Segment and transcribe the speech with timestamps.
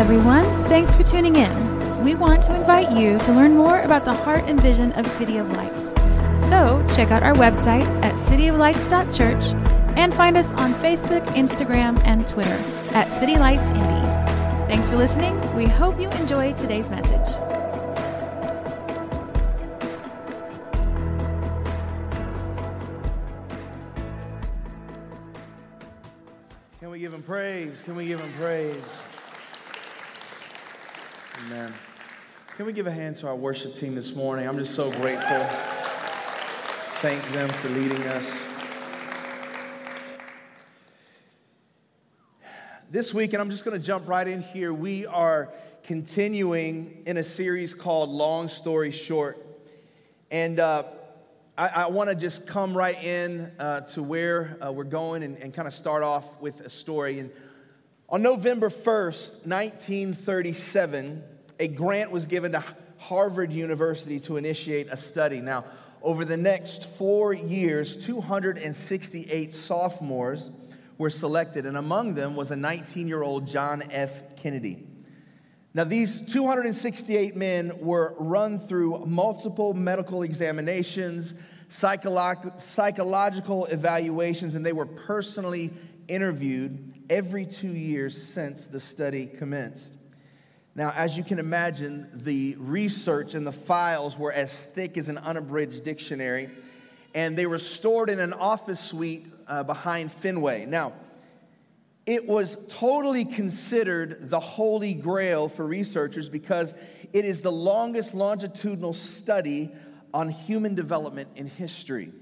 [0.00, 0.44] everyone.
[0.64, 2.02] Thanks for tuning in.
[2.02, 5.36] We want to invite you to learn more about the heart and vision of City
[5.36, 5.88] of Lights.
[6.48, 9.44] So, check out our website at cityoflights.church
[9.98, 12.58] and find us on Facebook, Instagram, and Twitter
[12.94, 13.70] at City Lights.
[14.70, 15.38] Thanks for listening.
[15.54, 17.34] We hope you enjoy today's message.
[26.78, 27.82] Can we give him praise?
[27.82, 28.82] Can we give him praise?
[31.50, 31.74] Amen.
[32.56, 34.46] Can we give a hand to our worship team this morning?
[34.46, 35.40] I'm just so grateful.
[37.00, 38.46] Thank them for leading us.
[42.88, 47.16] This week, and I'm just going to jump right in here, we are continuing in
[47.16, 49.44] a series called Long Story Short.
[50.30, 50.84] And uh,
[51.58, 55.36] I, I want to just come right in uh, to where uh, we're going and,
[55.38, 57.18] and kind of start off with a story.
[57.18, 57.32] And
[58.08, 61.24] on November 1st, 1937,
[61.60, 62.64] a grant was given to
[62.96, 65.40] Harvard University to initiate a study.
[65.40, 65.66] Now,
[66.02, 70.50] over the next four years, 268 sophomores
[70.96, 74.36] were selected, and among them was a 19 year old John F.
[74.36, 74.86] Kennedy.
[75.74, 81.34] Now, these 268 men were run through multiple medical examinations,
[81.68, 85.70] psycholo- psychological evaluations, and they were personally
[86.08, 89.99] interviewed every two years since the study commenced.
[90.74, 95.18] Now, as you can imagine, the research and the files were as thick as an
[95.18, 96.50] unabridged dictionary
[97.14, 100.66] and they were stored in an office suite uh, behind Fenway.
[100.66, 100.92] Now,
[102.06, 106.74] it was totally considered the holy grail for researchers because
[107.12, 109.72] it is the longest longitudinal study
[110.14, 112.12] on human development in history.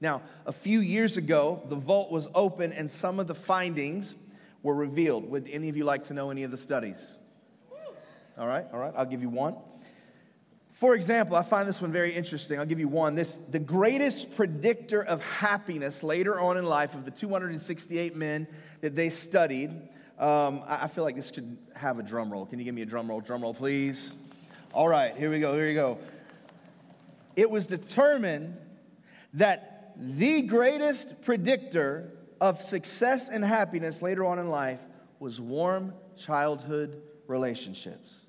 [0.00, 4.14] Now, a few years ago, the vault was open and some of the findings
[4.62, 5.28] were revealed.
[5.30, 7.15] Would any of you like to know any of the studies?
[8.38, 9.56] All right, all right, I'll give you one.
[10.72, 12.58] For example, I find this one very interesting.
[12.58, 13.14] I'll give you one.
[13.14, 18.46] This the greatest predictor of happiness later on in life of the 268 men
[18.82, 19.70] that they studied.
[20.18, 22.44] Um, I feel like this should have a drum roll.
[22.44, 23.22] Can you give me a drum roll?
[23.22, 24.12] Drum roll, please.
[24.74, 25.54] All right, here we go.
[25.54, 25.98] Here we go.
[27.36, 28.58] It was determined
[29.32, 34.80] that the greatest predictor of success and happiness later on in life
[35.20, 38.25] was warm childhood relationships.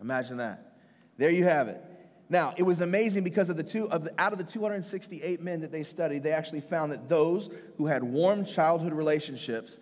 [0.00, 0.74] Imagine that.
[1.16, 1.82] There you have it.
[2.28, 5.60] Now, it was amazing because of the two of the, out of the 268 men
[5.60, 9.78] that they studied, they actually found that those who had warm childhood relationships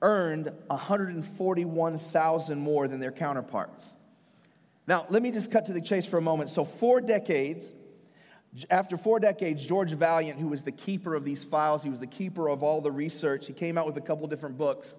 [0.00, 3.94] earned 141,000 more than their counterparts.
[4.86, 6.48] Now, let me just cut to the chase for a moment.
[6.50, 7.72] So, four decades
[8.70, 12.06] after four decades, George Vaillant, who was the keeper of these files, he was the
[12.06, 14.96] keeper of all the research, he came out with a couple different books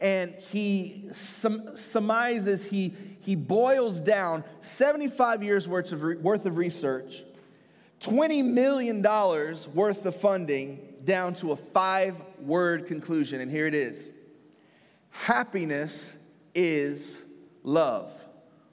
[0.00, 7.24] and he sum, surmises, he, he boils down 75 years worth of, worth of research,
[8.00, 13.40] $20 million worth of funding down to a five word conclusion.
[13.40, 14.08] And here it is
[15.10, 16.14] Happiness
[16.54, 17.18] is
[17.62, 18.10] love,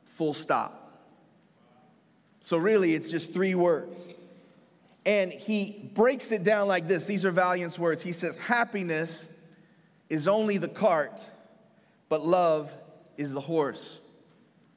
[0.06, 0.84] full stop.
[2.42, 4.08] So, really, it's just three words.
[5.06, 7.06] And he breaks it down like this.
[7.06, 8.04] These are Vaillant's words.
[8.04, 9.28] He says, Happiness
[10.10, 11.26] is only the cart,
[12.10, 12.72] but love
[13.18, 14.00] is the horse.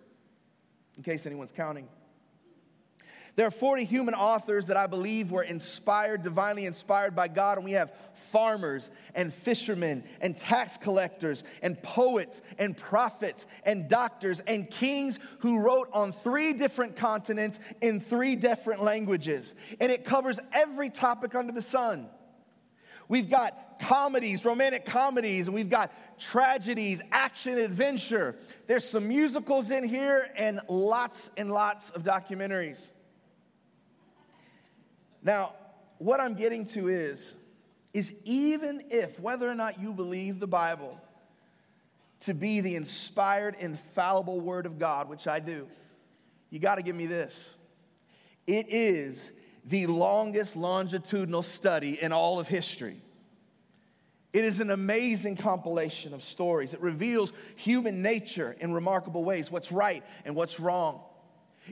[0.95, 1.89] in case anyone's counting.
[3.39, 7.63] There are 40 human authors that I believe were inspired, divinely inspired by God, and
[7.63, 14.69] we have farmers and fishermen and tax collectors and poets and prophets and doctors and
[14.69, 19.55] kings who wrote on three different continents in three different languages.
[19.79, 22.09] And it covers every topic under the sun.
[23.07, 28.35] We've got comedies, romantic comedies, and we've got tragedies, action, adventure.
[28.67, 32.89] There's some musicals in here and lots and lots of documentaries.
[35.23, 35.53] Now,
[35.97, 37.35] what I'm getting to is,
[37.93, 40.97] is even if, whether or not you believe the Bible
[42.21, 45.67] to be the inspired, infallible Word of God, which I do,
[46.49, 47.55] you got to give me this.
[48.47, 49.31] It is
[49.65, 53.01] the longest longitudinal study in all of history.
[54.31, 56.73] It is an amazing compilation of stories.
[56.73, 61.01] It reveals human nature in remarkable ways what's right and what's wrong.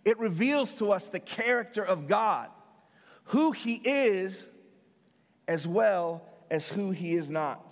[0.05, 2.49] It reveals to us the character of God,
[3.27, 4.49] who He is,
[5.47, 7.71] as well as who He is not.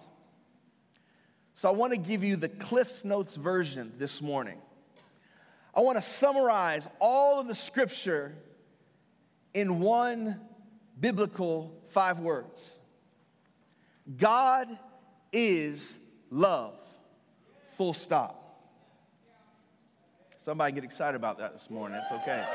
[1.56, 4.57] So I want to give you the Cliff's Notes version this morning.
[5.74, 8.36] I want to summarize all of the scripture
[9.54, 10.40] in one
[11.00, 12.75] biblical five words
[14.18, 14.68] God
[15.31, 15.98] is
[16.30, 16.75] love.
[17.78, 18.42] Full stop.
[20.44, 21.98] Somebody get excited about that this morning.
[21.98, 22.46] That's okay.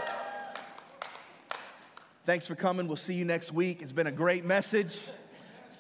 [2.26, 2.86] Thanks for coming.
[2.86, 3.82] We'll see you next week.
[3.82, 4.96] It's been a great message.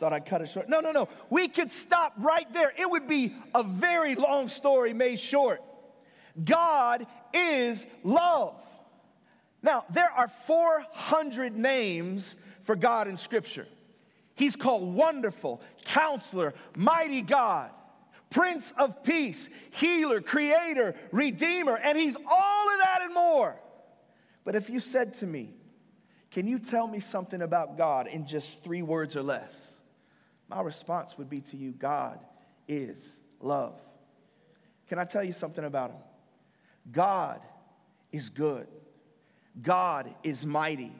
[0.00, 0.66] Thought I'd cut it short.
[0.66, 1.10] No, no, no.
[1.28, 2.72] We could stop right there.
[2.78, 5.62] It would be a very long story made short.
[6.42, 8.54] God is love.
[9.62, 13.66] Now, there are 400 names for God in Scripture.
[14.34, 17.68] He's called Wonderful, Counselor, Mighty God,
[18.30, 23.54] Prince of Peace, Healer, Creator, Redeemer, and He's all of that and more.
[24.44, 25.50] But if you said to me,
[26.30, 29.72] Can you tell me something about God in just three words or less?
[30.48, 32.20] My response would be to you God
[32.68, 33.74] is love.
[34.88, 36.00] Can I tell you something about Him?
[36.92, 37.40] God
[38.12, 38.66] is good.
[39.60, 40.92] God is mighty.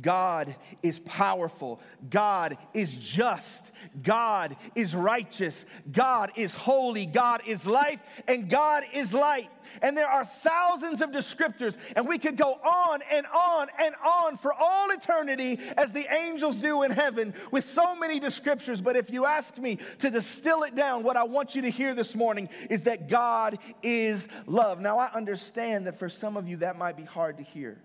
[0.00, 1.80] God is powerful.
[2.10, 3.72] God is just.
[4.02, 5.64] God is righteous.
[5.90, 7.06] God is holy.
[7.06, 8.00] God is life.
[8.28, 9.50] And God is light.
[9.82, 14.36] And there are thousands of descriptors, and we could go on and on and on
[14.36, 18.82] for all eternity as the angels do in heaven with so many descriptors.
[18.82, 21.94] But if you ask me to distill it down, what I want you to hear
[21.94, 24.80] this morning is that God is love.
[24.80, 27.78] Now, I understand that for some of you that might be hard to hear.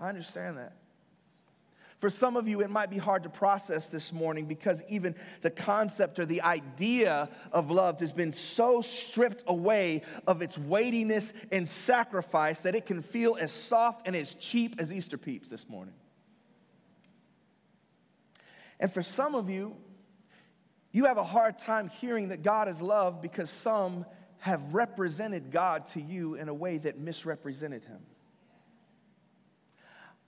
[0.00, 0.74] I understand that.
[1.98, 5.50] For some of you, it might be hard to process this morning because even the
[5.50, 11.68] concept or the idea of love has been so stripped away of its weightiness and
[11.68, 15.94] sacrifice that it can feel as soft and as cheap as Easter peeps this morning.
[18.78, 19.76] And for some of you,
[20.92, 24.06] you have a hard time hearing that God is love because some
[24.38, 27.98] have represented God to you in a way that misrepresented him.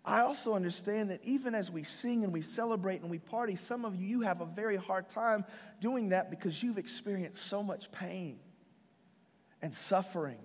[0.04, 3.84] I also understand that even as we sing and we celebrate and we party, some
[3.84, 5.44] of you, you have a very hard time
[5.80, 8.38] doing that because you've experienced so much pain
[9.60, 10.38] and suffering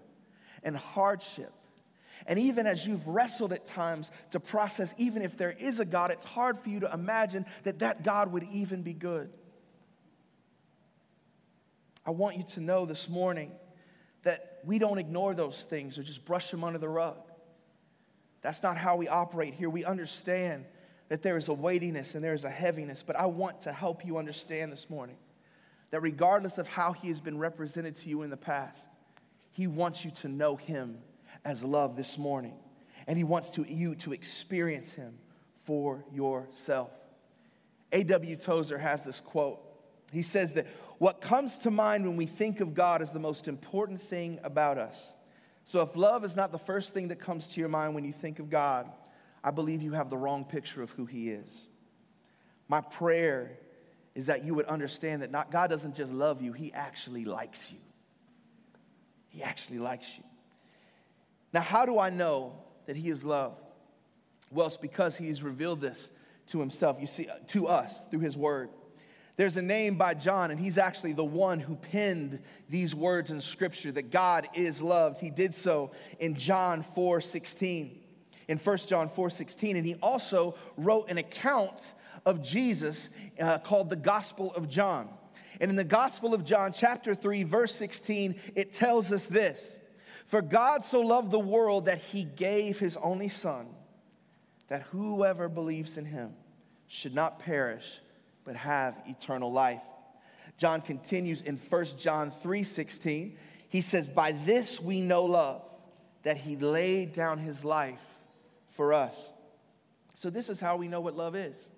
[0.64, 1.54] and hardship.
[2.28, 6.12] And even as you've wrestled at times to process, even if there is a God,
[6.12, 9.30] it's hard for you to imagine that that God would even be good.
[12.06, 13.52] I want you to know this morning
[14.24, 17.18] that we don't ignore those things or just brush them under the rug.
[18.46, 19.72] That's not how we operate here.
[19.72, 20.66] We understand
[21.10, 24.06] that there is a weightiness and there is a heaviness, but I want to help
[24.06, 25.18] you understand this morning
[25.90, 28.80] that regardless of how he has been represented to you in the past,
[29.52, 31.00] he wants you to know him
[31.44, 32.54] as love this morning.
[33.08, 35.18] And he wants to, you to experience him
[35.64, 36.92] for yourself.
[37.94, 38.36] A.W.
[38.36, 39.60] Tozer has this quote.
[40.12, 40.68] He says that
[41.00, 44.78] what comes to mind when we think of God is the most important thing about
[44.78, 45.14] us.
[45.66, 48.14] So if love is not the first thing that comes to your mind when you
[48.14, 48.90] think of God,
[49.44, 51.50] I believe you have the wrong picture of who He is.
[52.68, 53.52] My prayer
[54.14, 57.72] is that you would understand that not, God doesn't just love you, He actually likes
[57.72, 57.78] you.
[59.30, 60.24] He actually likes you.
[61.52, 62.54] Now, how do I know
[62.86, 63.58] that He is love?
[64.52, 66.12] Well, it's because He's revealed this
[66.48, 68.70] to Himself, you see, to us through His Word.
[69.38, 72.40] There's a name by John, and he's actually the one who penned
[72.70, 75.20] these words in Scripture that God is loved.
[75.20, 78.00] He did so in John 4 16,
[78.48, 81.94] in 1 John 4 16, and he also wrote an account
[82.26, 85.10] of Jesus uh, called the Gospel of John.
[85.60, 89.78] And in the Gospel of John, chapter 3, verse 16, it tells us this
[90.28, 93.68] For God so loved the world that he gave his only Son,
[94.70, 96.34] that whoever believes in him
[96.88, 98.00] should not perish
[98.46, 99.82] but have eternal life.
[100.58, 103.38] John continues in 1 John 3:16.
[103.68, 105.64] He says, "By this we know love,
[106.24, 108.02] that he laid down his life
[108.70, 109.32] for us."
[110.14, 111.70] So this is how we know what love is.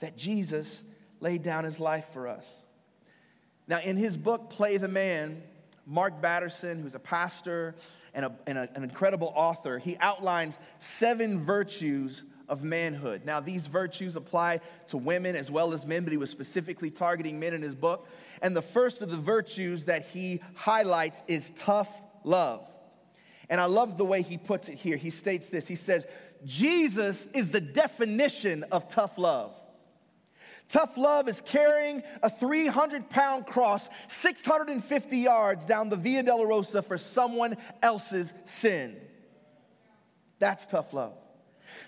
[0.00, 0.82] That Jesus
[1.20, 2.64] laid down his life for us.
[3.68, 5.42] Now, in his book, Play the Man,
[5.86, 7.74] Mark Batterson, who's a pastor
[8.12, 13.22] and, a, and a, an incredible author, he outlines seven virtues of manhood.
[13.24, 17.40] Now, these virtues apply to women as well as men, but he was specifically targeting
[17.40, 18.06] men in his book.
[18.42, 21.88] And the first of the virtues that he highlights is tough
[22.24, 22.66] love.
[23.48, 24.96] And I love the way he puts it here.
[24.96, 26.06] He states this He says,
[26.44, 29.54] Jesus is the definition of tough love.
[30.68, 36.98] Tough love is carrying a 300 pound cross 650 yards down the Via Dolorosa for
[36.98, 38.96] someone else's sin.
[40.38, 41.14] That's tough love.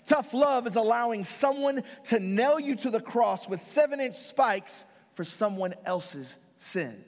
[0.05, 4.85] Tough love is allowing someone to nail you to the cross with seven inch spikes
[5.13, 7.03] for someone else's sin.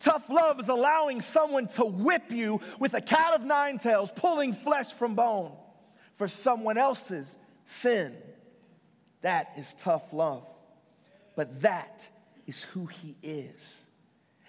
[0.00, 4.52] Tough love is allowing someone to whip you with a cat of nine tails, pulling
[4.52, 5.52] flesh from bone
[6.16, 8.16] for someone else's sin.
[9.20, 10.44] That is tough love.
[11.36, 12.04] But that
[12.46, 13.76] is who he is.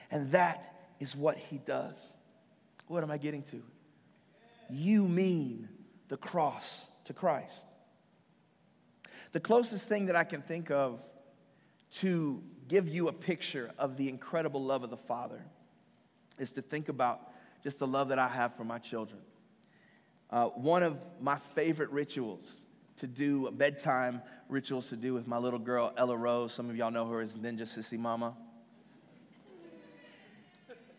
[0.10, 1.98] And that is what he does.
[2.88, 3.62] What am I getting to?
[4.70, 5.70] You mean
[6.08, 7.66] the cross to Christ.
[9.32, 11.00] The closest thing that I can think of
[12.00, 15.44] to give you a picture of the incredible love of the Father
[16.40, 17.32] is to think about
[17.64, 19.22] just the love that I have for my children.
[20.30, 22.44] Uh, one of my favorite rituals
[22.98, 26.92] to do, bedtime rituals to do with my little girl, Ella Rose, some of y'all
[26.92, 28.36] know her as Ninja Sissy Mama,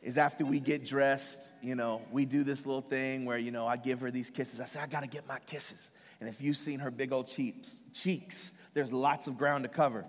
[0.03, 3.67] is after we get dressed, you know, we do this little thing where, you know,
[3.67, 4.61] I give her these kisses.
[4.61, 5.91] I say, I gotta get my kisses.
[6.25, 10.07] And if you've seen her big old cheeks, cheeks, there's lots of ground to cover.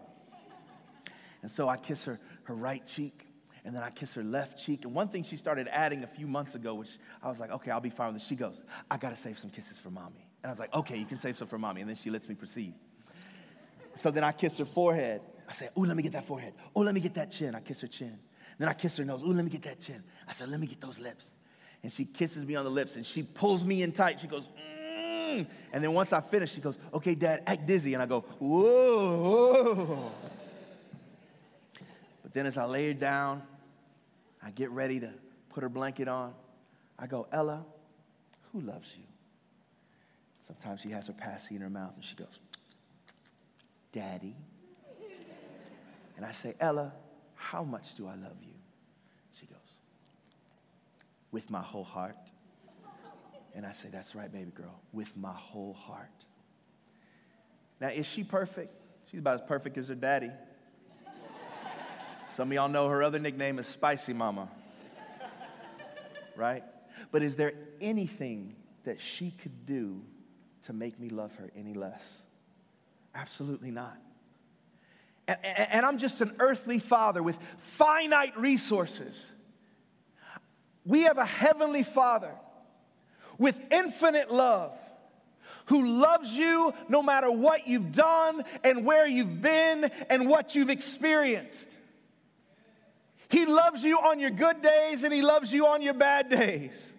[1.41, 3.27] And so I kiss her, her right cheek,
[3.65, 4.85] and then I kiss her left cheek.
[4.85, 7.69] And one thing she started adding a few months ago, which I was like, okay,
[7.69, 8.29] I'll be fine with this.
[8.29, 10.25] She goes, I gotta save some kisses for mommy.
[10.41, 11.81] And I was like, okay, you can save some for mommy.
[11.81, 12.75] And then she lets me proceed.
[13.95, 15.19] So then I kiss her forehead.
[15.49, 16.53] I say, ooh, let me get that forehead.
[16.77, 17.55] Oh, let me get that chin.
[17.55, 18.17] I kiss her chin.
[18.57, 19.21] Then I kiss her nose.
[19.21, 20.01] Ooh, let me get that chin.
[20.29, 21.29] I said, let me get those lips.
[21.83, 24.21] And she kisses me on the lips and she pulls me in tight.
[24.21, 24.74] She goes, mm.
[25.25, 25.41] Hmm.
[25.73, 27.93] And then once I finish, she goes, okay, dad, act dizzy.
[27.93, 30.11] And I go, whoa.
[32.21, 33.41] But then as I lay her down,
[34.43, 35.09] I get ready to
[35.49, 36.33] put her blanket on.
[36.97, 37.65] I go, Ella,
[38.51, 39.03] who loves you?
[40.45, 42.39] Sometimes she has her passy in her mouth and she goes,
[43.91, 44.35] Daddy.
[46.17, 46.93] And I say, Ella,
[47.35, 48.53] how much do I love you?
[49.39, 49.57] She goes,
[51.31, 52.15] With my whole heart.
[53.55, 56.09] And I say, That's right, baby girl, with my whole heart.
[57.79, 58.73] Now, is she perfect?
[59.09, 60.31] She's about as perfect as her daddy.
[62.33, 64.49] Some of y'all know her other nickname is Spicy Mama.
[66.35, 66.63] Right?
[67.11, 70.01] But is there anything that she could do
[70.63, 72.05] to make me love her any less?
[73.13, 73.97] Absolutely not.
[75.27, 79.31] And, and, and, I'm just an earthly father with finite resources.
[80.85, 82.31] We have a heavenly father
[83.37, 84.71] with infinite love
[85.67, 90.69] who loves you no matter what you've done and where you've been and what you've
[90.69, 91.77] experienced.
[93.29, 96.89] He loves you on your good days and he loves you on your bad days.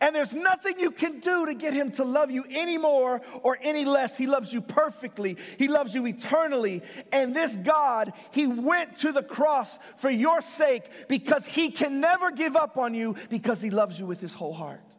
[0.00, 3.56] And there's nothing you can do to get him to love you any more or
[3.62, 4.16] any less.
[4.16, 6.82] He loves you perfectly, he loves you eternally.
[7.12, 12.30] And this God, he went to the cross for your sake because he can never
[12.30, 14.95] give up on you because he loves you with his whole heart.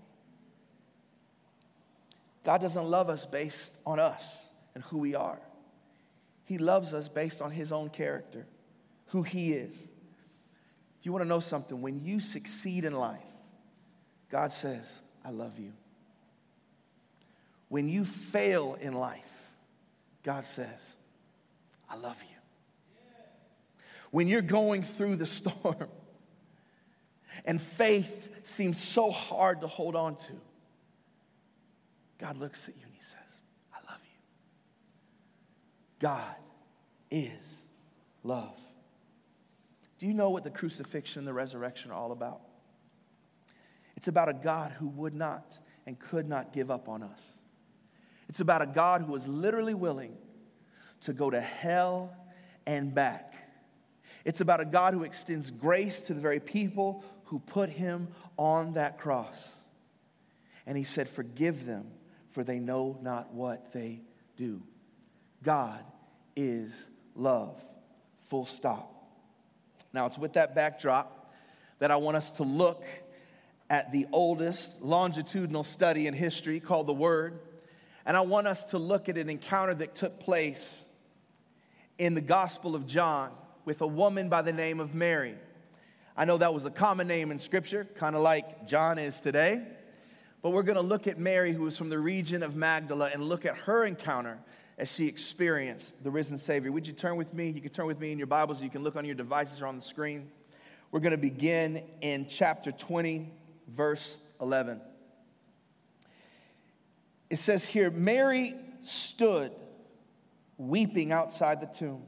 [2.47, 4.23] God doesn't love us based on us
[4.73, 5.41] and who we are.
[6.45, 8.47] He loves us based on his own character,
[9.07, 9.75] who he is.
[9.75, 9.89] Do
[11.03, 11.81] you want to know something?
[11.81, 13.19] When you succeed in life,
[14.29, 14.85] God says,
[15.25, 15.73] I love you.
[17.67, 19.27] When you fail in life,
[20.23, 20.95] God says,
[21.89, 22.37] I love you.
[24.11, 25.89] When you're going through the storm
[27.43, 30.33] and faith seems so hard to hold on to,
[32.19, 33.39] God looks at you and He says,
[33.73, 34.19] I love you.
[35.99, 36.35] God
[37.11, 37.61] is
[38.23, 38.57] love.
[39.99, 42.41] Do you know what the crucifixion and the resurrection are all about?
[43.95, 47.39] It's about a God who would not and could not give up on us.
[48.29, 50.15] It's about a God who was literally willing
[51.01, 52.15] to go to hell
[52.65, 53.33] and back.
[54.25, 58.73] It's about a God who extends grace to the very people who put him on
[58.73, 59.49] that cross.
[60.65, 61.85] And he said, Forgive them,
[62.37, 63.99] for they know not what they
[64.35, 64.61] do.
[65.41, 65.83] God
[66.35, 67.59] is love.
[68.27, 68.93] Full stop.
[69.91, 71.33] Now, it's with that backdrop
[71.79, 72.83] that I want us to look
[73.71, 77.39] at the oldest longitudinal study in history called the Word.
[78.05, 80.83] And I want us to look at an encounter that took place
[81.97, 83.31] in the Gospel of John
[83.65, 85.33] with a woman by the name of Mary.
[86.15, 89.63] I know that was a common name in Scripture, kind of like John is today.
[90.41, 93.23] But we're going to look at Mary, who was from the region of Magdala, and
[93.23, 94.37] look at her encounter
[94.77, 96.71] as she experienced the risen Savior.
[96.71, 97.49] Would you turn with me?
[97.49, 98.61] You can turn with me in your Bibles.
[98.61, 100.29] You can look on your devices or on the screen.
[100.91, 103.31] We're going to begin in chapter 20,
[103.75, 104.79] verse 11.
[107.29, 109.51] It says here Mary stood
[110.57, 112.03] weeping outside the tomb.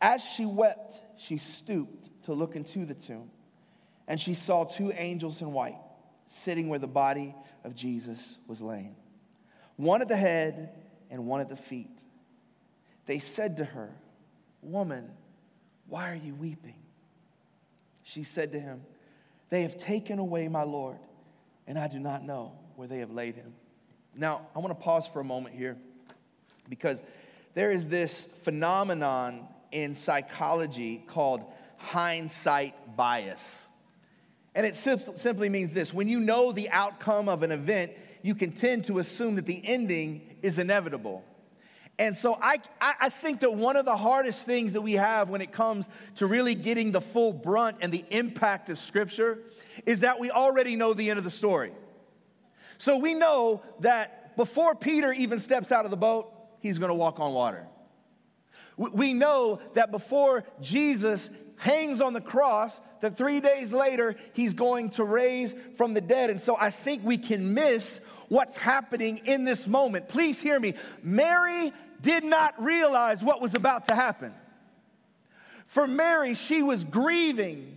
[0.00, 3.30] As she wept, she stooped to look into the tomb,
[4.08, 5.78] and she saw two angels in white
[6.34, 8.96] sitting where the body of Jesus was laying,
[9.76, 10.70] one at the head
[11.10, 12.02] and one at the feet.
[13.06, 13.90] They said to her,
[14.62, 15.10] Woman,
[15.88, 16.76] why are you weeping?
[18.02, 18.82] She said to him,
[19.50, 20.98] They have taken away my Lord,
[21.66, 23.52] and I do not know where they have laid him.
[24.16, 25.76] Now, I want to pause for a moment here
[26.68, 27.02] because
[27.54, 31.42] there is this phenomenon in psychology called
[31.76, 33.63] hindsight bias.
[34.54, 37.92] And it simply means this when you know the outcome of an event,
[38.22, 41.24] you can tend to assume that the ending is inevitable.
[41.98, 45.40] And so I, I think that one of the hardest things that we have when
[45.40, 49.38] it comes to really getting the full brunt and the impact of Scripture
[49.86, 51.72] is that we already know the end of the story.
[52.78, 57.20] So we know that before Peter even steps out of the boat, he's gonna walk
[57.20, 57.66] on water.
[58.76, 64.90] We know that before Jesus hangs on the cross, that three days later, he's going
[64.90, 66.30] to raise from the dead.
[66.30, 70.08] And so I think we can miss what's happening in this moment.
[70.08, 70.74] Please hear me.
[71.02, 74.32] Mary did not realize what was about to happen.
[75.66, 77.76] For Mary, she was grieving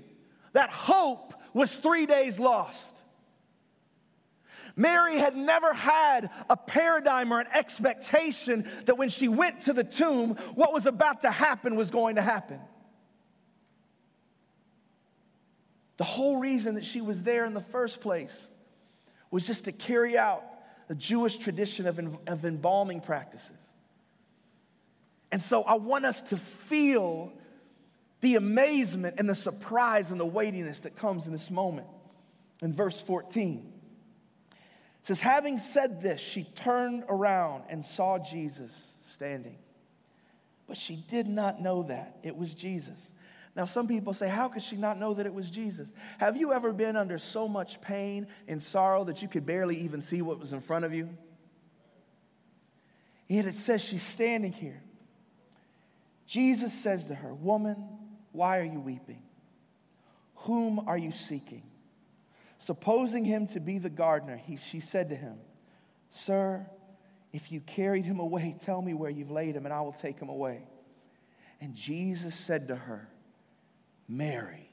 [0.54, 2.96] that hope was three days lost.
[4.76, 9.84] Mary had never had a paradigm or an expectation that when she went to the
[9.84, 12.60] tomb, what was about to happen was going to happen.
[15.98, 18.48] The whole reason that she was there in the first place
[19.32, 20.44] was just to carry out
[20.88, 23.52] the Jewish tradition of, of embalming practices.
[25.32, 27.34] And so I want us to feel
[28.22, 31.88] the amazement and the surprise and the weightiness that comes in this moment.
[32.62, 33.74] In verse 14,
[34.50, 38.72] it says, Having said this, she turned around and saw Jesus
[39.14, 39.58] standing.
[40.68, 42.98] But she did not know that it was Jesus.
[43.58, 45.92] Now, some people say, How could she not know that it was Jesus?
[46.20, 50.00] Have you ever been under so much pain and sorrow that you could barely even
[50.00, 51.10] see what was in front of you?
[53.28, 54.84] Yet it says she's standing here.
[56.28, 57.84] Jesus says to her, Woman,
[58.32, 59.24] why are you weeping?
[60.36, 61.64] Whom are you seeking?
[62.60, 65.34] Supposing him to be the gardener, he, she said to him,
[66.12, 66.64] Sir,
[67.34, 70.20] if you carried him away, tell me where you've laid him, and I will take
[70.20, 70.62] him away.
[71.60, 73.10] And Jesus said to her,
[74.08, 74.70] Mary.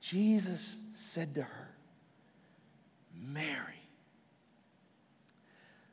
[0.00, 1.68] Jesus said to her,
[3.14, 3.82] Mary.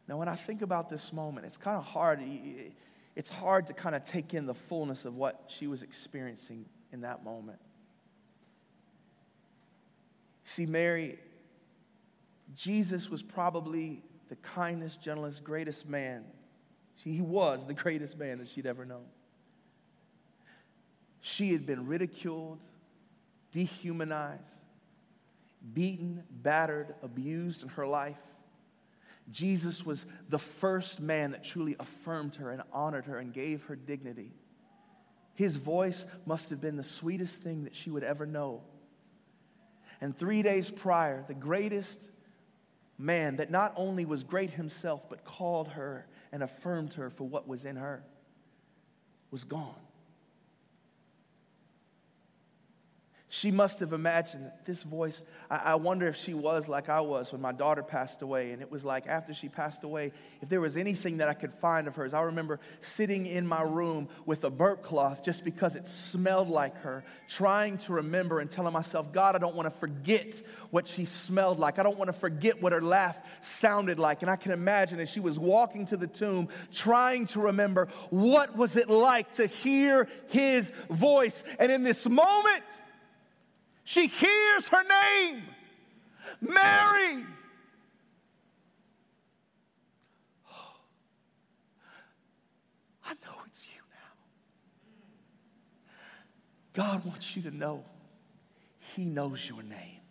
[0.07, 2.21] Now, when I think about this moment, it's kind of hard.
[3.15, 7.01] It's hard to kind of take in the fullness of what she was experiencing in
[7.01, 7.59] that moment.
[10.43, 11.17] See, Mary,
[12.55, 16.23] Jesus was probably the kindest, gentlest, greatest man.
[16.93, 19.05] He was the greatest man that she'd ever known.
[21.27, 22.59] She had been ridiculed,
[23.51, 24.61] dehumanized,
[25.73, 28.21] beaten, battered, abused in her life.
[29.31, 33.75] Jesus was the first man that truly affirmed her and honored her and gave her
[33.75, 34.33] dignity.
[35.33, 38.61] His voice must have been the sweetest thing that she would ever know.
[40.01, 42.07] And three days prior, the greatest
[42.99, 47.47] man that not only was great himself, but called her and affirmed her for what
[47.47, 48.03] was in her,
[49.31, 49.84] was gone.
[53.35, 55.21] She must have imagined that this voice,
[55.51, 58.51] I, I, wonder if she was like I was when my daughter passed away.
[58.51, 61.53] And it was like after she passed away, if there was anything that I could
[61.55, 65.75] find of hers, I remember sitting in my room with a burnt cloth just because
[65.75, 69.79] it smelled like her, trying to remember and telling myself, God, I don't want to
[69.81, 71.77] forget what she smelled like.
[71.77, 74.21] I don't want to forget what her laugh sounded like.
[74.21, 78.55] And I can imagine as she was walking to the tomb, trying to remember what
[78.55, 81.43] was it like to hear his voice.
[81.59, 82.63] And in this moment,
[83.85, 85.43] she hears her name,
[86.41, 87.23] Mary.
[93.07, 94.13] I know it's you now.
[96.73, 97.83] God wants you to know
[98.95, 100.01] He knows your name.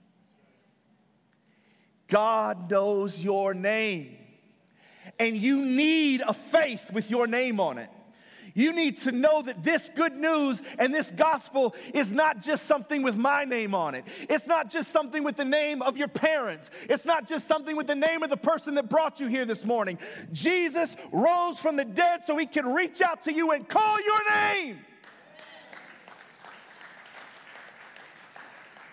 [2.07, 4.17] God knows your name.
[5.19, 7.91] And you need a faith with your name on it.
[8.55, 13.03] You need to know that this good news and this gospel is not just something
[13.03, 14.05] with my name on it.
[14.29, 16.71] It's not just something with the name of your parents.
[16.89, 19.65] It's not just something with the name of the person that brought you here this
[19.65, 19.99] morning.
[20.33, 24.31] Jesus rose from the dead so he can reach out to you and call your
[24.31, 24.79] name.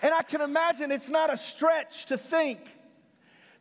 [0.02, 2.60] And I can imagine it's not a stretch to think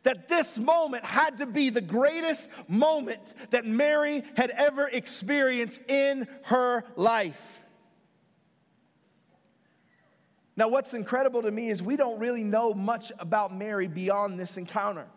[0.03, 6.27] that this moment had to be the greatest moment that Mary had ever experienced in
[6.43, 7.41] her life.
[10.57, 14.57] Now, what's incredible to me is we don't really know much about Mary beyond this
[14.57, 15.07] encounter.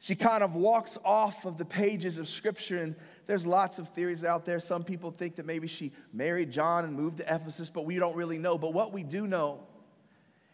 [0.00, 2.94] She kind of walks off of the pages of Scripture, and
[3.26, 4.60] there's lots of theories out there.
[4.60, 8.14] Some people think that maybe she married John and moved to Ephesus, but we don't
[8.14, 8.58] really know.
[8.58, 9.60] But what we do know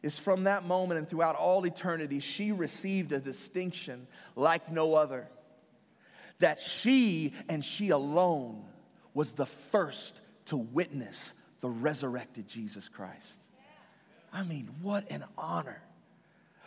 [0.02, 5.28] is from that moment and throughout all eternity, she received a distinction like no other.
[6.38, 8.64] That she and she alone
[9.12, 13.40] was the first to witness the resurrected Jesus Christ.
[14.32, 15.82] I mean, what an honor.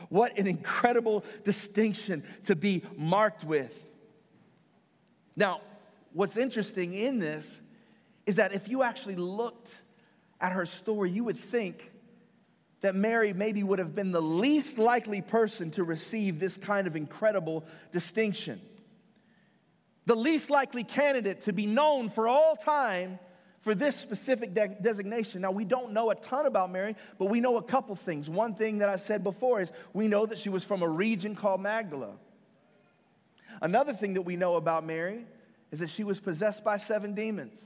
[0.10, 3.74] What an incredible distinction to be marked with.
[5.36, 5.62] Now,
[6.12, 7.50] what's interesting in this
[8.26, 9.82] is that if you actually looked
[10.39, 11.89] at her story, you would think
[12.84, 16.98] that Mary maybe would have been the least likely person to receive this kind of
[16.98, 18.60] incredible distinction.
[20.06, 23.19] The least likely candidate to be known for all time
[23.62, 25.39] for this specific de- designation.
[25.39, 28.30] Now, we don't know a ton about Mary, but we know a couple things.
[28.30, 31.36] One thing that I said before is we know that she was from a region
[31.36, 32.12] called Magdala.
[33.62, 35.26] Another thing that we know about Mary
[35.72, 37.62] is that she was possessed by seven demons.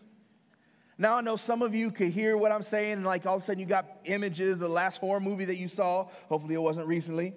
[0.98, 3.44] Now I know some of you could hear what I'm saying, and like all of
[3.44, 6.08] a sudden you got images, the last horror movie that you saw.
[6.28, 7.34] Hopefully it wasn't recently.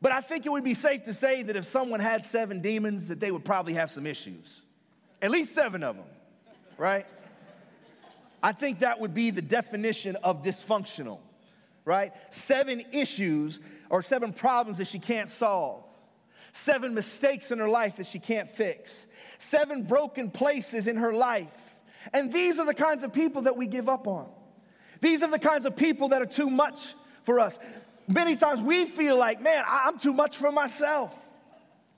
[0.00, 3.08] But I think it would be safe to say that if someone had seven demons,
[3.08, 4.62] that they would probably have some issues.
[5.20, 6.06] At least seven of them,
[6.76, 7.06] right?
[8.42, 11.20] I think that would be the definition of dysfunctional,
[11.84, 12.12] right?
[12.30, 15.84] Seven issues or seven problems that she can't solve,
[16.52, 19.06] seven mistakes in her life that she can't fix,
[19.38, 21.48] seven broken places in her life
[22.12, 24.28] and these are the kinds of people that we give up on.
[25.00, 27.58] These are the kinds of people that are too much for us.
[28.08, 31.12] Many times we feel like, man, I'm too much for myself,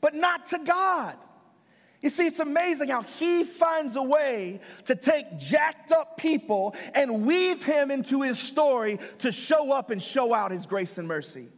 [0.00, 1.16] but not to God.
[2.00, 7.26] You see, it's amazing how He finds a way to take jacked up people and
[7.26, 11.48] weave Him into His story to show up and show out His grace and mercy.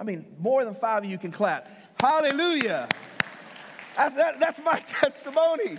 [0.00, 1.68] I mean, more than five of you can clap.
[2.00, 2.88] Hallelujah.
[3.98, 5.76] That's, that, that's my testimony.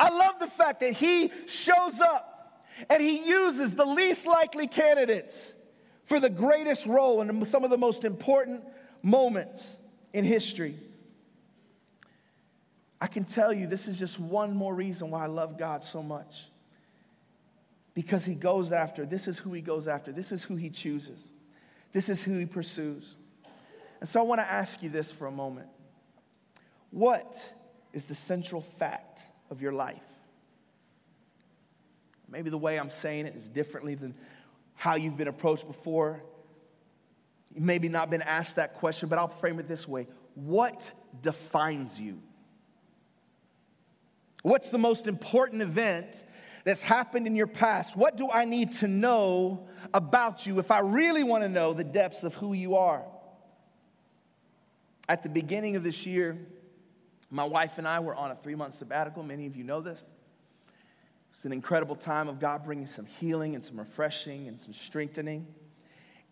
[0.00, 5.54] I love the fact that he shows up and he uses the least likely candidates
[6.06, 8.64] for the greatest role in some of the most important
[9.02, 9.78] moments
[10.14, 10.78] in history.
[12.98, 16.02] I can tell you this is just one more reason why I love God so
[16.02, 16.46] much.
[17.92, 21.28] Because he goes after, this is who he goes after, this is who he chooses,
[21.92, 23.16] this is who he pursues.
[24.00, 25.68] And so I want to ask you this for a moment.
[26.90, 27.36] What
[27.92, 30.02] is the central fact of your life?
[32.30, 34.14] Maybe the way I'm saying it is differently than
[34.74, 36.22] how you've been approached before.
[37.54, 41.98] You've maybe not been asked that question, but I'll frame it this way What defines
[42.00, 42.20] you?
[44.42, 46.22] What's the most important event
[46.64, 47.96] that's happened in your past?
[47.96, 51.84] What do I need to know about you if I really want to know the
[51.84, 53.04] depths of who you are?
[55.08, 56.38] At the beginning of this year,
[57.30, 59.22] my wife and I were on a three month sabbatical.
[59.22, 60.00] Many of you know this.
[61.34, 65.46] It's an incredible time of God bringing some healing and some refreshing and some strengthening.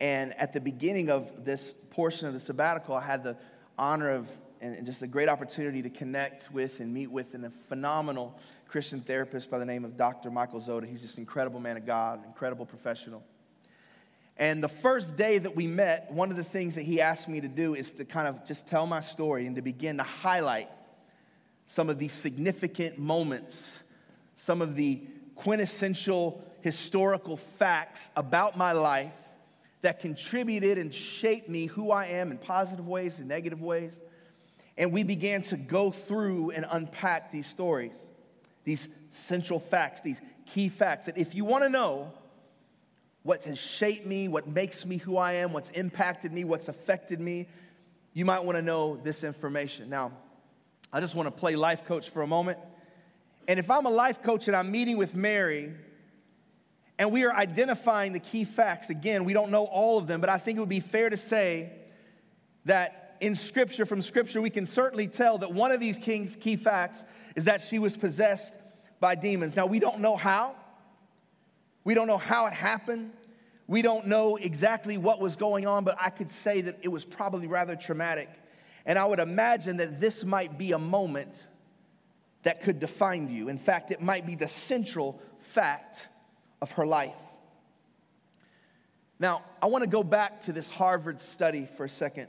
[0.01, 3.37] And at the beginning of this portion of the sabbatical, I had the
[3.79, 4.29] honor of
[4.61, 9.51] and just a great opportunity to connect with and meet with a phenomenal Christian therapist
[9.51, 10.31] by the name of Dr.
[10.31, 10.89] Michael Zoda.
[10.89, 13.23] He's just an incredible man of God, incredible professional.
[14.39, 17.41] And the first day that we met, one of the things that he asked me
[17.41, 20.69] to do is to kind of just tell my story and to begin to highlight
[21.67, 23.79] some of these significant moments,
[24.37, 25.03] some of the
[25.35, 29.13] quintessential historical facts about my life
[29.83, 33.93] that contributed and shaped me who I am in positive ways and negative ways.
[34.79, 37.95] And we began to go through and unpack these stories,
[38.65, 42.13] these central facts, these key facts that if you want to know
[43.23, 47.21] what has shaped me, what makes me who I am, what's impacted me, what's affected
[47.21, 47.49] me,
[48.13, 49.91] you might want to know this information.
[49.91, 50.13] Now,
[50.93, 52.59] I just want to play life coach for a moment.
[53.49, 55.73] And if I'm a life coach and I'm meeting with Mary,
[56.99, 60.31] and we are identifying the key facts, again, we don't know all of them, but
[60.31, 61.71] I think it would be fair to say
[62.65, 67.05] that in Scripture, from Scripture, we can certainly tell that one of these key, facts
[67.35, 68.57] is that she was possessed
[69.01, 69.57] by demons.
[69.57, 70.55] Now, we don't know how.
[71.85, 73.13] We don't know how it happened.
[73.69, 77.05] We don't know exactly what was going on, but I could say that it was
[77.05, 78.29] probably rather traumatic.
[78.87, 81.47] And I would imagine that this might be a moment
[82.45, 83.49] that could define you.
[83.49, 86.09] In fact, it might be the central fact
[86.63, 87.13] of her life.
[89.19, 92.29] Now, I want to go back to this Harvard study for a second.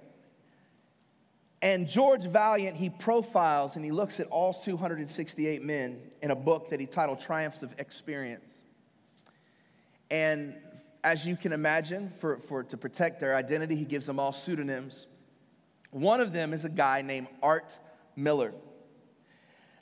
[1.62, 6.70] And George Vaillant, he profiles and he looks at all 268 men in a book
[6.70, 8.64] that he titled Triumphs of Experience.
[10.10, 10.56] And
[11.04, 15.08] as you can imagine, for, for to protect their identity, he gives them all pseudonyms.
[15.98, 17.78] One of them is a guy named Art
[18.16, 18.54] Miller.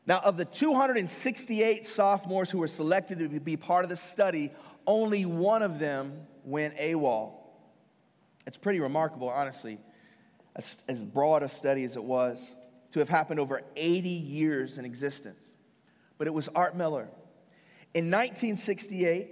[0.07, 4.51] Now, of the 268 sophomores who were selected to be part of the study,
[4.87, 7.33] only one of them went AWOL.
[8.47, 9.77] It's pretty remarkable, honestly,
[10.55, 12.55] as, as broad a study as it was,
[12.91, 15.55] to have happened over 80 years in existence.
[16.17, 17.09] But it was Art Miller.
[17.93, 19.31] In 1968,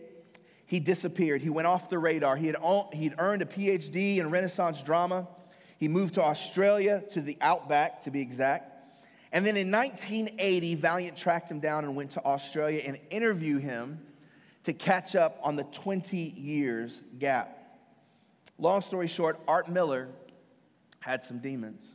[0.66, 1.42] he disappeared.
[1.42, 2.36] He went off the radar.
[2.36, 2.58] He had,
[2.92, 5.30] he'd earned a PhD in Renaissance drama.
[5.78, 8.72] He moved to Australia, to the outback to be exact.
[9.32, 14.00] And then in 1980, Vaillant tracked him down and went to Australia and interviewed him
[14.64, 17.80] to catch up on the 20 years gap.
[18.60, 20.10] Long story short, Art Miller
[21.00, 21.86] had some demons.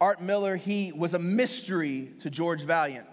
[0.00, 3.06] Art Miller, he was a mystery to George Vaillant.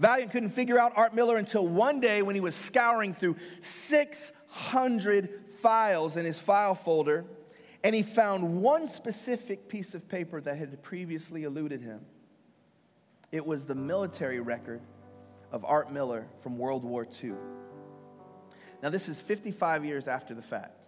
[0.00, 5.44] Vaillant couldn't figure out Art Miller until one day when he was scouring through 600
[5.60, 7.24] files in his file folder
[7.82, 12.00] and he found one specific piece of paper that had previously eluded him.
[13.32, 14.80] It was the military record
[15.52, 17.34] of Art Miller from World War II.
[18.82, 20.80] Now, this is 55 years after the fact.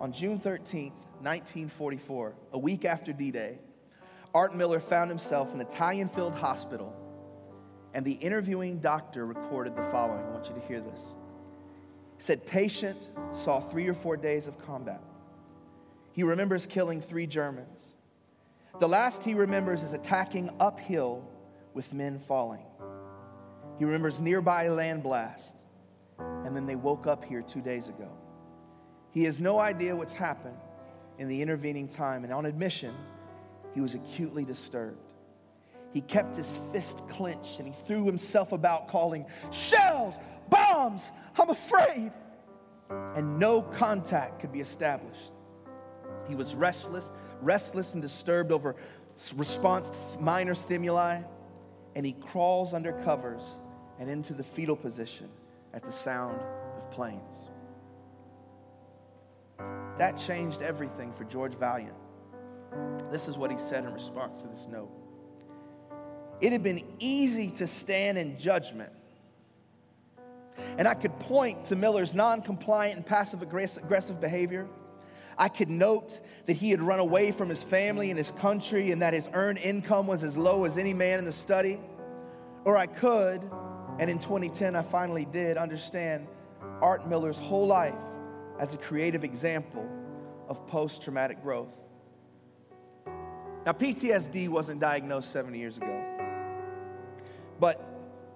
[0.00, 3.58] On June 13th, 1944, a week after D Day,
[4.34, 6.96] Art Miller found himself in an Italian filled hospital
[7.94, 10.24] and the interviewing doctor recorded the following.
[10.24, 11.14] I want you to hear this.
[12.16, 15.02] He said, Patient saw three or four days of combat.
[16.12, 17.94] He remembers killing three Germans.
[18.80, 21.24] The last he remembers is attacking uphill
[21.74, 22.64] with men falling.
[23.78, 25.56] He remembers nearby land blast,
[26.18, 28.10] and then they woke up here two days ago.
[29.10, 30.56] He has no idea what's happened
[31.18, 32.94] in the intervening time, and on admission,
[33.74, 35.12] he was acutely disturbed
[35.92, 41.02] he kept his fist clenched and he threw himself about, calling, Shells, bombs,
[41.38, 42.12] I'm afraid.
[42.88, 45.32] And no contact could be established.
[46.28, 48.76] He was restless, restless and disturbed over
[49.36, 51.22] response to minor stimuli,
[51.94, 53.42] and he crawls under covers
[53.98, 55.28] and into the fetal position
[55.74, 56.40] at the sound
[56.76, 57.34] of planes.
[59.98, 61.92] That changed everything for George Vaillant.
[63.10, 64.90] This is what he said in response to this note.
[66.40, 68.92] It had been easy to stand in judgment.
[70.78, 74.66] And I could point to Miller's non compliant and passive aggressive behavior.
[75.38, 79.02] I could note that he had run away from his family and his country and
[79.02, 81.80] that his earned income was as low as any man in the study.
[82.64, 83.42] Or I could,
[83.98, 86.26] and in 2010 I finally did, understand
[86.80, 87.94] Art Miller's whole life
[88.58, 89.88] as a creative example
[90.48, 91.72] of post traumatic growth.
[93.64, 96.02] Now, PTSD wasn't diagnosed 70 years ago.
[97.60, 97.80] But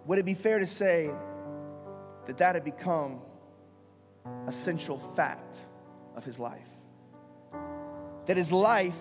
[0.06, 1.10] would it be fair to say
[2.26, 3.20] that that had become
[4.46, 5.66] a central fact
[6.14, 6.75] of his life?
[8.26, 8.98] That his life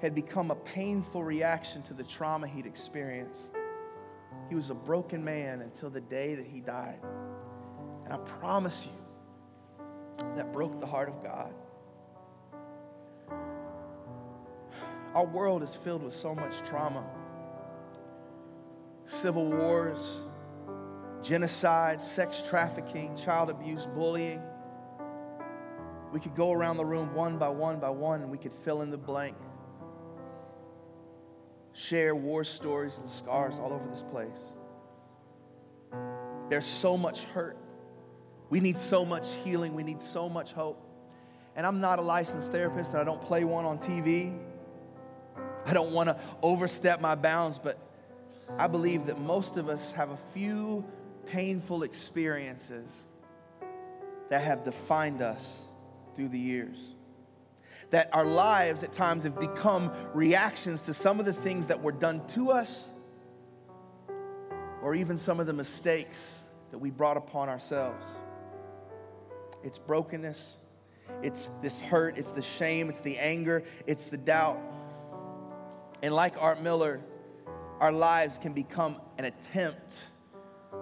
[0.00, 3.42] had become a painful reaction to the trauma he'd experienced.
[4.48, 6.98] He was a broken man until the day that he died.
[8.04, 8.92] And I promise you,
[10.36, 11.52] that broke the heart of God.
[15.14, 17.04] Our world is filled with so much trauma
[19.04, 20.22] civil wars,
[21.22, 24.40] genocide, sex trafficking, child abuse, bullying.
[26.12, 28.82] We could go around the room one by one by one and we could fill
[28.82, 29.36] in the blank.
[31.72, 34.52] Share war stories and scars all over this place.
[36.50, 37.56] There's so much hurt.
[38.50, 39.74] We need so much healing.
[39.74, 40.86] We need so much hope.
[41.56, 44.38] And I'm not a licensed therapist and I don't play one on TV.
[45.64, 47.78] I don't want to overstep my bounds, but
[48.58, 50.84] I believe that most of us have a few
[51.26, 52.90] painful experiences
[54.28, 55.62] that have defined us
[56.16, 56.78] through the years.
[57.90, 61.92] That our lives at times have become reactions to some of the things that were
[61.92, 62.88] done to us,
[64.82, 68.04] or even some of the mistakes that we brought upon ourselves.
[69.62, 70.56] It's brokenness,
[71.22, 74.58] it's this hurt, it's the shame, it's the anger, it's the doubt.
[76.02, 77.00] And like Art Miller,
[77.78, 80.02] our lives can become an attempt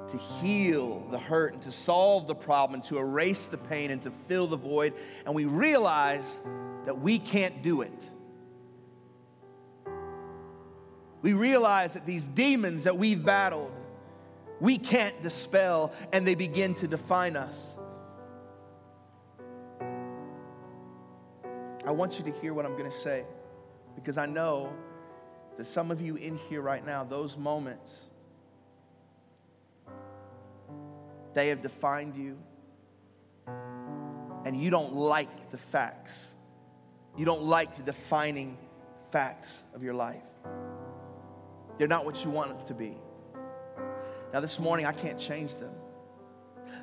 [0.09, 4.11] to heal the hurt and to solve the problem to erase the pain and to
[4.11, 4.95] fill the void.
[5.25, 6.41] And we realize
[6.85, 8.11] that we can't do it.
[11.23, 13.73] We realize that these demons that we've battled,
[14.59, 17.77] we can't dispel, and they begin to define us.
[21.87, 23.25] I want you to hear what I'm going to say
[23.95, 24.73] because I know
[25.57, 28.03] that some of you in here right now, those moments,
[31.35, 32.39] they have defined you,
[34.45, 36.13] and you don't like the facts.
[37.17, 38.57] You don't like the defining
[39.11, 40.23] facts of your life.
[41.79, 42.97] They're not what you want them to be.
[44.33, 45.73] Now, this morning, I can't change them.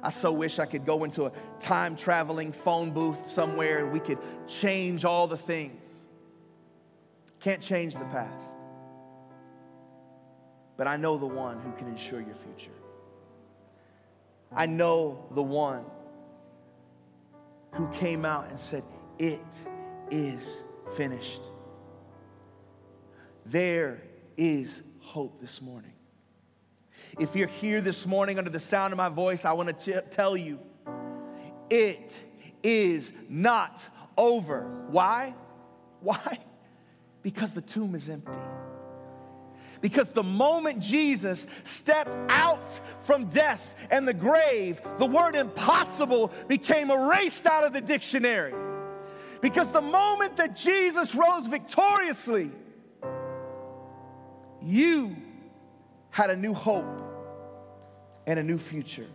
[0.03, 3.99] I so wish I could go into a time traveling phone booth somewhere and we
[3.99, 5.83] could change all the things.
[7.39, 8.45] Can't change the past.
[10.75, 12.71] But I know the one who can ensure your future.
[14.55, 15.83] I know the one
[17.73, 18.83] who came out and said,
[19.19, 19.41] It
[20.09, 20.41] is
[20.95, 21.41] finished.
[23.45, 24.01] There
[24.35, 25.93] is hope this morning.
[27.19, 30.35] If you're here this morning under the sound of my voice, I want to tell
[30.35, 30.59] you
[31.69, 32.19] it
[32.63, 33.79] is not
[34.17, 34.85] over.
[34.89, 35.33] Why?
[36.01, 36.39] Why?
[37.21, 38.39] Because the tomb is empty.
[39.81, 42.69] Because the moment Jesus stepped out
[43.01, 48.53] from death and the grave, the word impossible became erased out of the dictionary.
[49.41, 52.51] Because the moment that Jesus rose victoriously,
[54.61, 55.15] you
[56.09, 56.85] had a new hope
[58.25, 59.07] and a new future.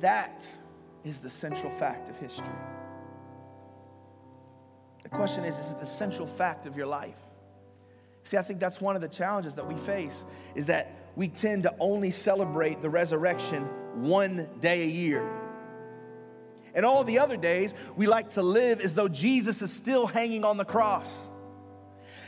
[0.00, 0.46] That
[1.04, 2.44] is the central fact of history.
[5.04, 7.14] The question is, is it the central fact of your life?
[8.24, 11.62] See, I think that's one of the challenges that we face is that we tend
[11.64, 13.64] to only celebrate the resurrection
[13.96, 15.30] one day a year.
[16.74, 20.44] And all the other days, we like to live as though Jesus is still hanging
[20.44, 21.28] on the cross.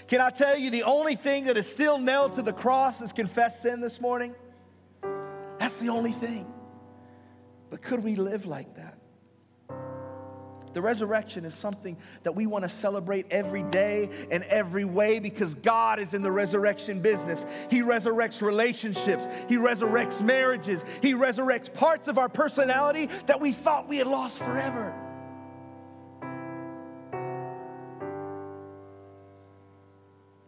[0.07, 3.13] Can I tell you the only thing that is still nailed to the cross is
[3.13, 4.37] confessed sin this morning?
[5.59, 6.47] That's the only thing.
[7.71, 8.86] But could we live like that?
[10.77, 15.55] The resurrection is something that we want to celebrate every day and every way because
[15.55, 17.47] God is in the resurrection business.
[17.71, 23.89] He resurrects relationships, He resurrects marriages, He resurrects parts of our personality that we thought
[23.89, 24.95] we had lost forever.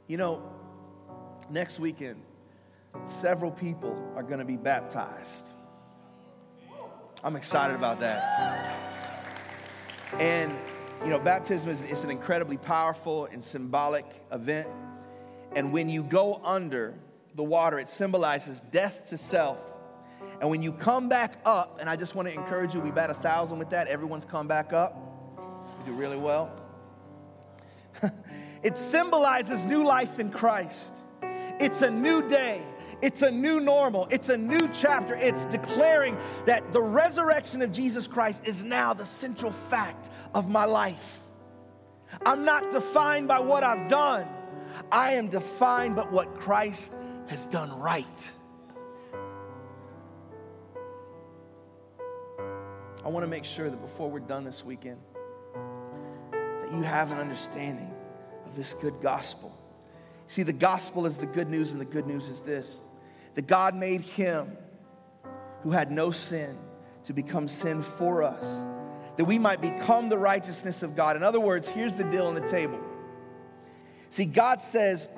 [0.09, 0.43] You know,
[1.49, 2.21] next weekend,
[3.07, 5.47] several people are going to be baptized.
[7.25, 8.68] I'm excited about that.
[10.15, 10.57] And,
[11.05, 14.69] you know, baptism is, an incredibly powerful and symbolic event.
[15.55, 16.95] And when you go under
[17.35, 19.59] the water, it symbolizes death to self.
[20.41, 23.11] And when you come back up, and I just want to encourage you, we bat
[23.11, 23.89] a thousand with that.
[23.89, 24.97] Everyone's come back up.
[25.81, 26.51] You do really well.
[28.63, 30.95] it symbolizes new life in Christ.
[31.61, 32.63] It's a new day.
[33.03, 34.09] It's a new normal.
[34.11, 35.15] It's a new chapter.
[35.15, 40.65] It's declaring that the resurrection of Jesus Christ is now the central fact of my
[40.65, 41.21] life.
[42.25, 44.27] I'm not defined by what I've done,
[44.91, 46.97] I am defined by what Christ
[47.27, 48.33] has done right.
[53.05, 54.99] I want to make sure that before we're done this weekend,
[56.33, 57.91] that you have an understanding
[58.47, 59.58] of this good gospel.
[60.29, 62.77] See, the gospel is the good news, and the good news is this
[63.35, 64.57] that God made him
[65.63, 66.57] who had no sin
[67.05, 68.45] to become sin for us,
[69.17, 71.17] that we might become the righteousness of God.
[71.17, 72.79] In other words, here's the deal on the table.
[74.11, 75.09] See, God says,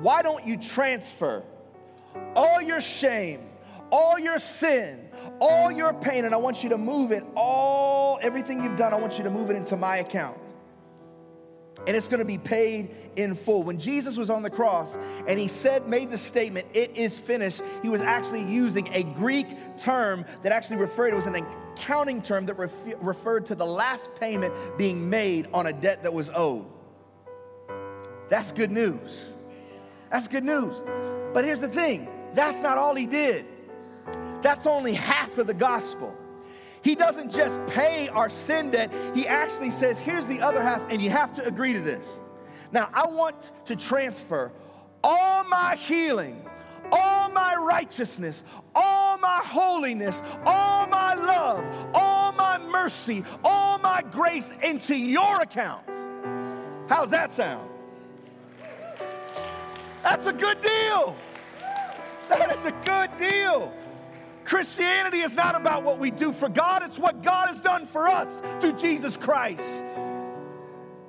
[0.00, 1.42] why don't you transfer
[2.36, 3.48] all your shame,
[3.90, 5.08] all your sin,
[5.40, 8.96] all your pain, and I want you to move it, all, everything you've done, I
[8.96, 10.38] want you to move it into my account
[11.86, 13.62] and it's going to be paid in full.
[13.62, 17.62] When Jesus was on the cross and he said, made the statement, it is finished,
[17.82, 19.46] he was actually using a Greek
[19.78, 24.10] term that actually referred, it was an accounting term that ref- referred to the last
[24.18, 26.66] payment being made on a debt that was owed.
[28.28, 29.32] That's good news.
[30.10, 30.74] That's good news.
[31.32, 33.46] But here's the thing that's not all he did,
[34.42, 36.14] that's only half of the gospel.
[36.82, 41.02] He doesn't just pay our sin debt, He actually says, here's the other half, and
[41.02, 42.04] you have to agree to this.
[42.72, 44.52] Now, I want to transfer
[45.02, 46.44] all my healing,
[46.92, 51.64] all my righteousness, all my holiness, all my love,
[51.94, 55.84] all my mercy, all my grace into your account.
[56.88, 57.68] How's that sound?
[60.02, 61.16] That's a good deal.
[62.28, 63.72] That is a good deal.
[64.48, 68.08] Christianity is not about what we do for God, it's what God has done for
[68.08, 68.28] us
[68.62, 69.60] through Jesus Christ.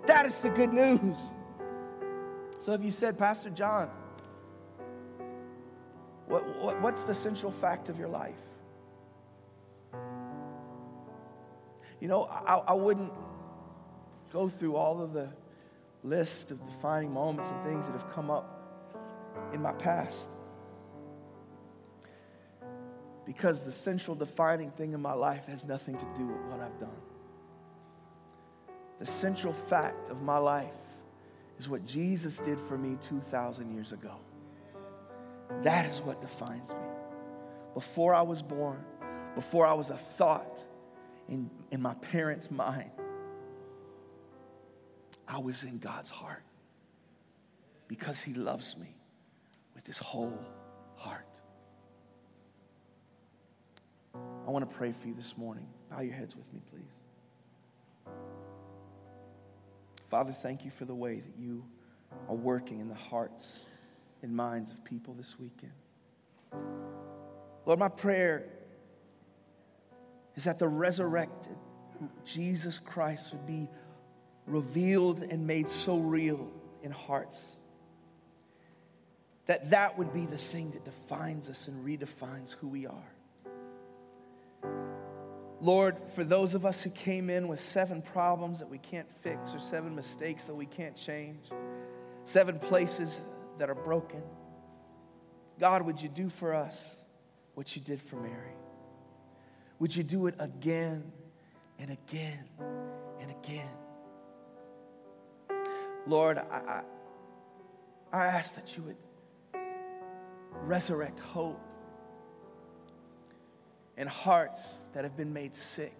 [0.07, 1.15] That is the good news.
[2.59, 3.89] So if you said, Pastor John,
[6.27, 8.35] what, what, what's the central fact of your life?
[12.01, 13.13] You know, I, I wouldn't
[14.33, 15.29] go through all of the
[16.03, 18.83] list of defining moments and things that have come up
[19.53, 20.29] in my past.
[23.29, 26.79] Because the central defining thing in my life has nothing to do with what I've
[26.79, 26.89] done.
[28.97, 30.73] The central fact of my life
[31.59, 34.15] is what Jesus did for me 2,000 years ago.
[35.61, 36.87] That is what defines me.
[37.75, 38.83] Before I was born,
[39.35, 40.63] before I was a thought
[41.27, 42.89] in, in my parents' mind,
[45.27, 46.41] I was in God's heart
[47.87, 48.95] because He loves me
[49.75, 50.43] with His whole
[50.95, 51.41] heart.
[54.49, 55.67] I want to pray for you this morning.
[55.91, 58.11] Bow your heads with me, please.
[60.09, 61.63] Father, thank you for the way that you
[62.27, 63.59] are working in the hearts
[64.23, 65.71] and minds of people this weekend.
[67.67, 68.47] Lord, my prayer
[70.35, 71.55] is that the resurrected
[72.25, 73.69] Jesus Christ would be
[74.47, 77.37] revealed and made so real in hearts
[79.45, 83.13] that that would be the thing that defines us and redefines who we are.
[85.61, 89.53] Lord, for those of us who came in with seven problems that we can't fix
[89.53, 91.43] or seven mistakes that we can't change,
[92.23, 93.19] seven places
[93.57, 94.21] that are broken,
[95.59, 96.77] God, would you do for us
[97.55, 98.55] what you did for Mary?
[99.79, 101.11] Would you do it again
[101.77, 102.45] and again
[103.19, 103.67] and again?
[106.07, 106.81] Lord, I,
[108.11, 108.97] I, I ask that you would
[110.63, 111.59] resurrect hope
[113.99, 114.61] in hearts
[114.93, 115.93] that have been made sick,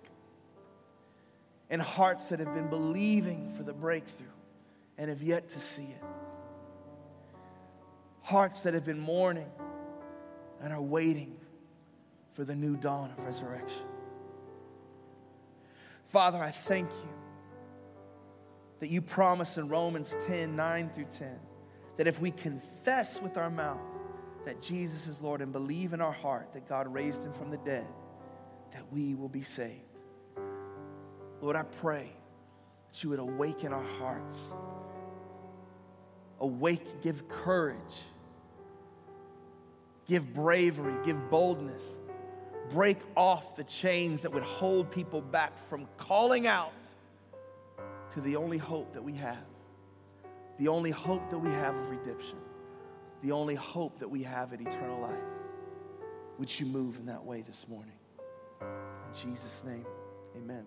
[1.69, 4.25] and hearts that have been believing for the breakthrough
[4.97, 6.03] and have yet to see it,
[8.23, 9.51] hearts that have been mourning
[10.61, 11.35] and are waiting
[12.33, 13.83] for the new dawn of resurrection.
[16.07, 17.09] Father, I thank you
[18.79, 21.37] that you promise in Romans 10 9 through 10
[21.97, 23.77] that if we confess with our mouth
[24.49, 27.57] that Jesus is Lord and believe in our heart that God raised him from the
[27.57, 27.85] dead,
[28.71, 29.75] that we will be saved.
[31.39, 32.09] Lord, I pray
[32.91, 34.35] that you would awaken our hearts.
[36.39, 37.77] Awake, give courage,
[40.07, 41.83] give bravery, give boldness.
[42.71, 46.73] Break off the chains that would hold people back from calling out
[48.15, 49.45] to the only hope that we have,
[50.57, 52.37] the only hope that we have of redemption,
[53.21, 55.13] the only hope that we have at eternal life.
[56.37, 57.93] Would you move in that way this morning?
[58.61, 59.85] In Jesus' name,
[60.37, 60.65] amen.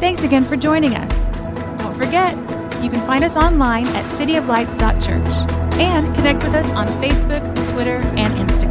[0.00, 1.78] Thanks again for joining us.
[1.78, 2.34] Don't forget,
[2.82, 8.34] you can find us online at cityoflights.church and connect with us on Facebook, Twitter, and
[8.34, 8.69] Instagram.